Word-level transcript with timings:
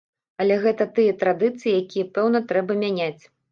Але 0.45 0.55
гэта 0.63 0.87
тыя 0.95 1.13
традыцыі, 1.25 1.75
якія, 1.83 2.09
пэўна, 2.17 2.43
трэба 2.55 2.81
мяняць. 2.83 3.23